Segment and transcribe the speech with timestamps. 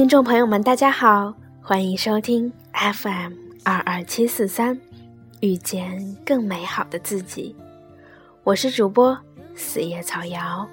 [0.00, 4.80] 听众朋友们，大家好，欢迎收听 FM 二二七四三，
[5.40, 7.54] 遇见更美好的自己。
[8.42, 9.18] 我是主播
[9.54, 10.66] 四叶草瑶。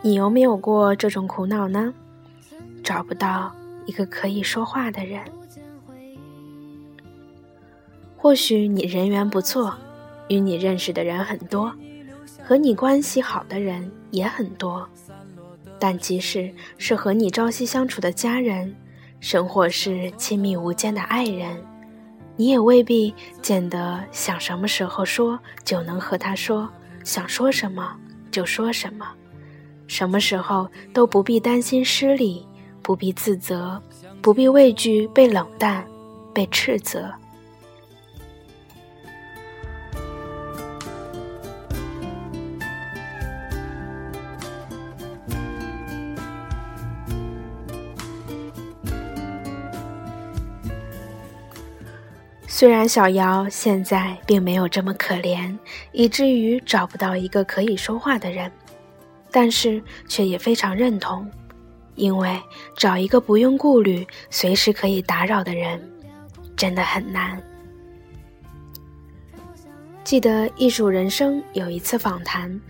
[0.00, 1.92] 你有没有过这种苦恼呢？
[2.82, 5.20] 找不到一个可以说话的人。
[8.16, 9.74] 或许你人缘不错，
[10.30, 11.70] 与你认识的人很多，
[12.42, 14.88] 和你关系好的人也很多。
[15.78, 18.74] 但即使是和你朝夕相处的家人，
[19.18, 21.56] 甚或是亲密无间的爱人，
[22.36, 26.68] 你也未必见得想什么时候说就能和他说，
[27.02, 27.96] 想说什么
[28.30, 29.06] 就说什么，
[29.86, 32.46] 什么时候都不必担心失礼，
[32.82, 33.82] 不必自责，
[34.20, 35.86] 不必畏惧被冷淡、
[36.34, 37.10] 被斥责。
[52.60, 55.56] 虽然小瑶现在并没有这么可怜，
[55.92, 58.52] 以至于找不到一个可以说话的人，
[59.30, 61.26] 但是却也非常认同，
[61.94, 62.38] 因为
[62.76, 65.80] 找一个不用顾虑、随时可以打扰的人，
[66.54, 67.42] 真的很难。
[70.04, 72.60] 记得《艺术人生》有一次访谈，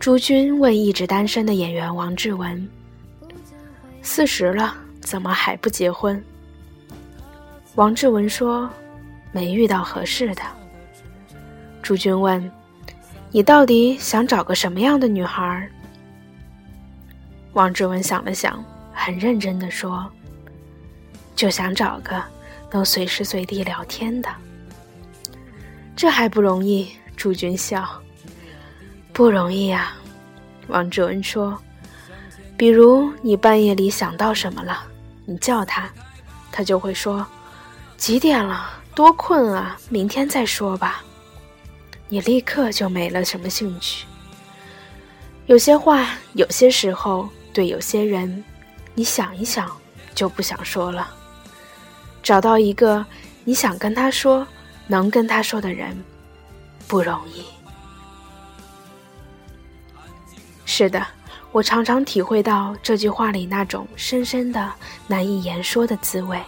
[0.00, 2.68] 朱军问一直单身的演员王志文
[4.02, 6.20] ：“四十了，怎么还不结婚？”
[7.76, 8.68] 王志文说。
[9.32, 10.42] 没遇到合适的。
[11.82, 12.50] 朱军问
[13.30, 15.68] ：“你到底想找个什么样的女孩？”
[17.54, 18.62] 王志文想了想，
[18.92, 20.10] 很认真的说
[21.34, 22.22] ：“就想找个
[22.70, 24.28] 能随时随地聊天的。”
[25.96, 26.88] 这还不容易？
[27.16, 27.88] 朱军笑
[29.12, 29.92] ：“不容易呀。”
[30.68, 31.58] 王志文说
[32.56, 34.84] ：“比如你半夜里想到什么了，
[35.24, 35.88] 你叫他，
[36.52, 37.26] 他就会说：
[37.96, 39.78] 几点了？”多困啊！
[39.90, 41.04] 明天再说吧。
[42.08, 44.04] 你立刻就没了什么兴趣。
[45.46, 48.42] 有些话，有些时候，对有些人，
[48.94, 49.70] 你想一想
[50.16, 51.14] 就不想说了。
[52.24, 53.06] 找到一个
[53.44, 54.44] 你想跟他说、
[54.88, 55.96] 能跟他说的人，
[56.88, 57.44] 不容易。
[60.64, 61.06] 是的，
[61.52, 64.72] 我常常体会到这句话里那种深深的、
[65.06, 66.42] 难以言说的滋味。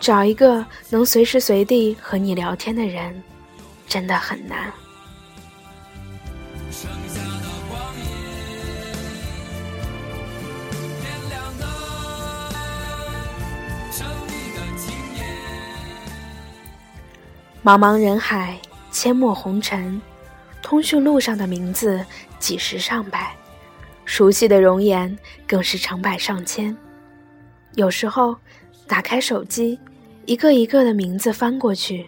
[0.00, 3.22] 找一个能随时随地和你聊天的人，
[3.86, 4.72] 真的很难。
[17.62, 18.58] 茫茫人海，
[18.90, 20.00] 阡陌红尘，
[20.62, 22.02] 通讯录上的名字
[22.38, 23.36] 几十上百，
[24.06, 25.14] 熟悉的容颜
[25.46, 26.74] 更是成百上千。
[27.74, 28.34] 有时候，
[28.88, 29.78] 打开手机。
[30.26, 32.06] 一个一个的名字翻过去，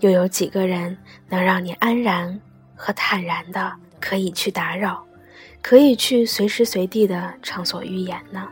[0.00, 0.96] 又有几个人
[1.28, 2.38] 能让你安然
[2.74, 5.02] 和坦然的可以去打扰，
[5.62, 8.46] 可以去随时随地的畅所欲言呢？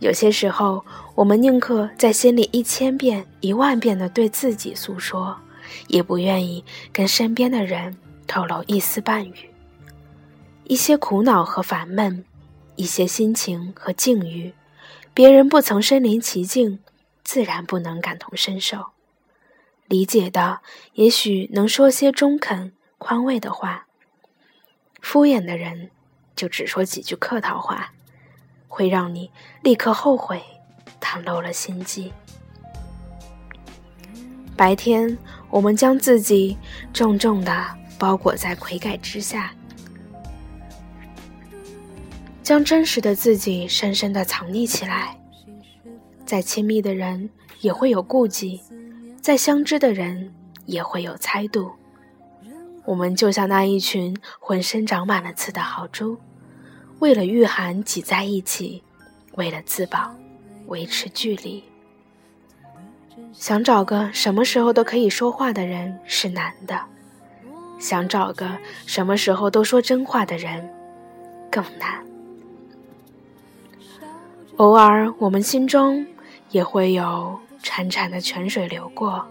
[0.00, 5.36] 有些时候，我们宁可在心里一千遍、一万遍的对自己诉说，
[5.86, 9.34] 也不愿意跟身边的人透露一丝半语。
[10.64, 12.24] 一些苦恼和烦闷，
[12.74, 14.52] 一些心情和境遇，
[15.14, 16.78] 别人不曾身临其境。
[17.26, 18.92] 自然不能感同身受，
[19.88, 20.60] 理解的
[20.92, 23.88] 也许能说些中肯、宽慰的话。
[25.02, 25.90] 敷衍的人
[26.36, 27.92] 就只说几句客套话，
[28.68, 30.40] 会让你立刻后悔，
[31.00, 32.12] 袒露了心机。
[34.56, 35.18] 白天，
[35.50, 36.56] 我们将自己
[36.92, 37.66] 重重的
[37.98, 39.52] 包裹在盔盖之下，
[42.44, 45.18] 将真实的自己深深的藏匿起来。
[46.26, 47.30] 再亲密的人
[47.60, 48.60] 也会有顾忌，
[49.22, 50.34] 再相知的人
[50.64, 51.70] 也会有猜度。
[52.84, 56.18] 我们就像那一群浑身长满了刺的豪猪，
[56.98, 58.82] 为了御寒挤在一起，
[59.36, 60.14] 为了自保
[60.66, 61.62] 维持距离。
[63.32, 66.80] 想找个什么时候都可以说话的人是难的，
[67.78, 68.50] 想找个
[68.84, 70.68] 什么时候都说真话的人
[71.50, 72.04] 更难。
[74.56, 76.04] 偶尔，我们心中。
[76.50, 79.26] 也会有潺潺的泉水流过，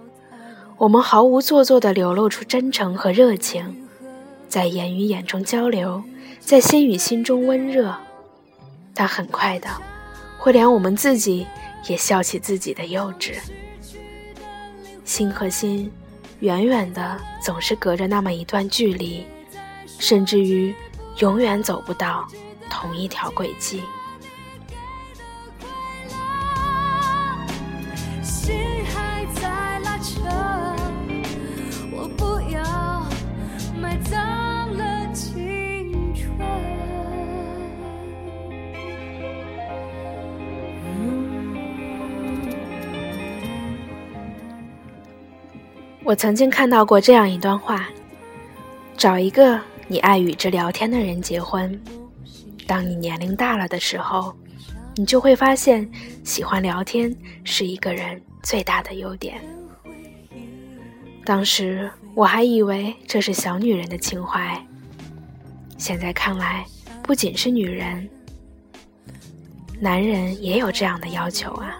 [0.77, 3.88] 我们毫无做作的流露出真诚和热情，
[4.47, 6.03] 在眼与眼中交流，
[6.39, 7.95] 在心与心中温热。
[8.94, 9.69] 但很快的，
[10.38, 11.45] 会连我们自己
[11.88, 13.33] 也笑起自己的幼稚。
[15.03, 15.91] 心和心，
[16.39, 19.25] 远远的总是隔着那么一段距离，
[20.00, 20.73] 甚至于
[21.19, 22.27] 永远走不到
[22.69, 23.81] 同一条轨迹。
[46.06, 47.90] 我曾经看到过这样一段话：
[48.96, 51.81] 找一个你爱与之聊天的人结婚。
[52.68, 54.31] 当你年龄大了的时候，
[54.94, 55.90] 你就会发现，
[56.24, 57.13] 喜欢聊天
[57.44, 59.42] 是一个人最大的优点。
[61.25, 64.63] 当时我还以为这是小女人的情怀，
[65.75, 66.63] 现在看来，
[67.01, 68.08] 不仅是女人，
[69.80, 71.75] 男人也有这样的要求啊。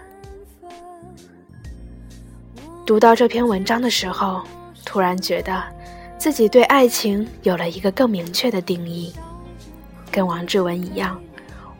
[2.86, 4.40] 读到这篇文章的时候，
[4.84, 5.60] 突然觉得
[6.16, 9.12] 自己对爱情有了一个更明确的定义。
[10.08, 11.20] 跟王志文一样，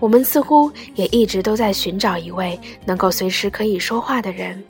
[0.00, 4.60] 我们似乎也一直都在寻找一位能够随时可以说话的人，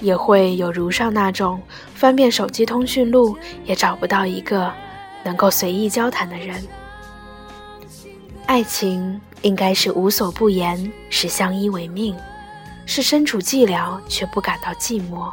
[0.00, 1.60] 也会有如上那种
[1.94, 3.36] 翻遍手机通讯录
[3.66, 4.72] 也找不到一个
[5.22, 6.66] 能够随意交谈的人。
[8.46, 12.16] 爱情应该是无所不言，是相依为命。
[12.88, 15.30] 是身处寂寥却不感到寂寞，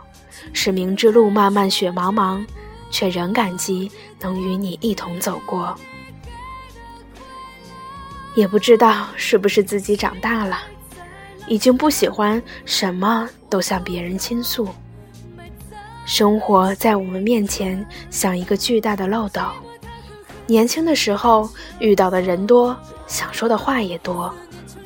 [0.52, 2.46] 是明知路漫漫雪茫茫，
[2.92, 5.74] 却仍感激能与你一同走过。
[8.36, 10.60] 也不知道是不是自己长大了，
[11.48, 14.68] 已经不喜欢什么都向别人倾诉。
[16.06, 19.42] 生活在我们面前像一个巨大的漏斗，
[20.46, 21.50] 年轻的时候
[21.80, 22.76] 遇到的人多，
[23.08, 24.32] 想说的话也多，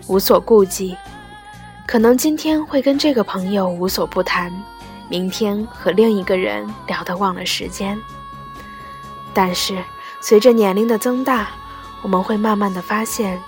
[0.06, 0.95] 无所顾忌。
[1.89, 4.53] 可能今天会跟这个朋友无所不谈，
[5.09, 8.00] 明天和另一个人聊得忘了时间。
[9.33, 9.75] 但是
[10.21, 11.47] 随着年龄的增大，
[12.03, 13.41] 我们会慢慢的发现，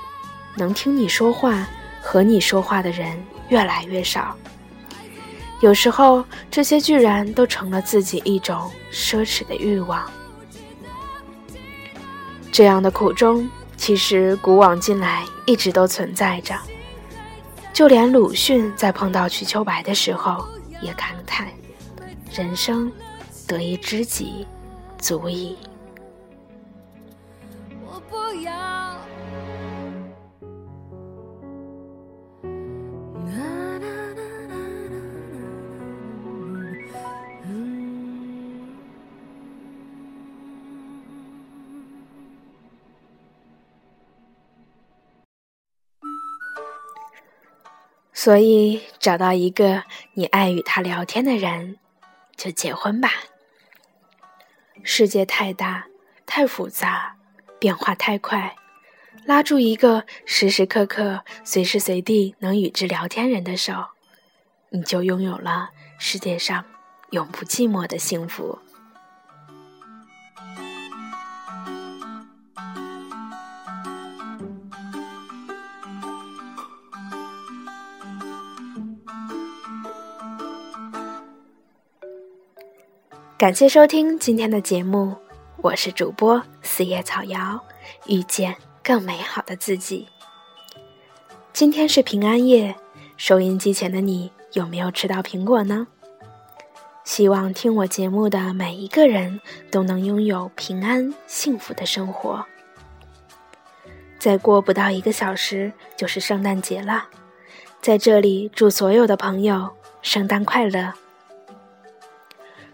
[0.55, 1.67] 能听你说话、
[2.01, 3.15] 和你说话的人
[3.49, 4.35] 越来越少。
[5.59, 10.03] 有时候这些居然都成了自己一种奢侈的欲望。
[12.51, 13.47] 这样的苦衷，
[13.77, 16.55] 其实古往今来一直都存在着。
[17.81, 20.47] 就连鲁迅在碰到瞿秋白的时候，
[20.83, 21.47] 也感叹
[22.31, 22.91] ：“人生
[23.47, 24.45] 得一知己，
[24.99, 25.57] 足矣。”
[48.23, 49.83] 所以，找到一个
[50.13, 51.79] 你爱与他聊天的人，
[52.37, 53.09] 就结婚吧。
[54.83, 55.87] 世界太大，
[56.27, 57.15] 太复杂，
[57.57, 58.55] 变化太快，
[59.25, 63.73] 拉住一个时时刻刻、随时随地能与之聊天人的手，
[64.69, 66.63] 你就拥有了世界上
[67.09, 68.59] 永不寂寞的幸福。
[83.41, 85.15] 感谢收听今天的节目，
[85.63, 87.59] 我是主播四叶草瑶，
[88.05, 90.07] 遇见更美好的自己。
[91.51, 92.75] 今天是平安夜，
[93.17, 95.87] 收音机前的你有没有吃到苹果呢？
[97.03, 102.45] 希望听我节目的每一个人都能拥有平安幸福的生活。
[104.19, 107.07] 再过不到一个小时就是圣诞节了，
[107.81, 109.67] 在这里祝所有的朋友
[110.03, 110.93] 圣诞快乐。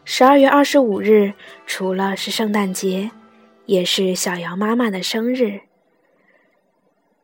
[0.09, 1.33] 十二月二十五日，
[1.65, 3.11] 除了是圣诞节，
[3.65, 5.59] 也是小瑶妈妈的生日。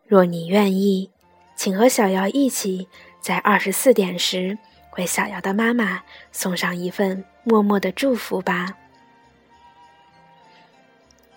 [0.05, 1.09] 若你愿意，
[1.55, 2.89] 请和小瑶一起
[3.21, 4.57] 在二十四点时
[4.97, 8.75] 为小瑶的妈妈送上一份默默的祝福吧。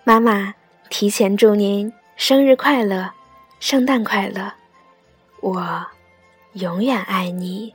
[0.03, 0.53] 妈妈，
[0.91, 3.13] 提前祝您生日快乐，
[3.61, 4.53] 圣诞快乐，
[5.41, 5.87] 我
[6.55, 7.73] 永远爱你。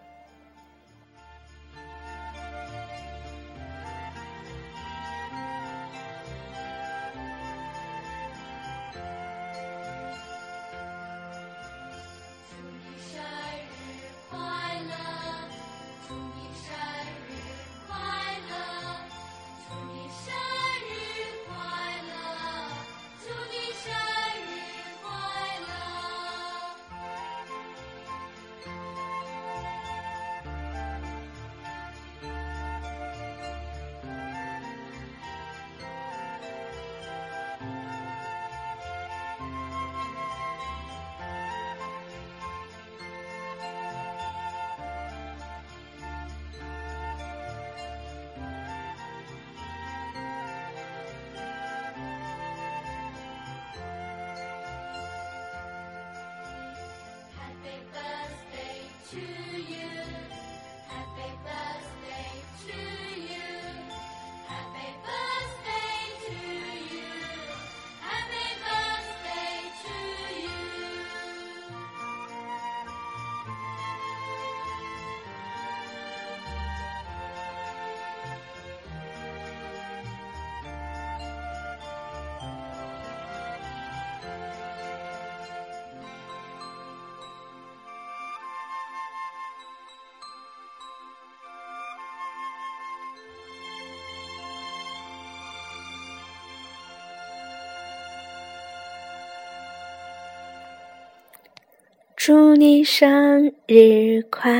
[102.23, 104.51] 祝你生日快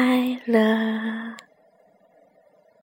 [0.46, 1.01] 乐。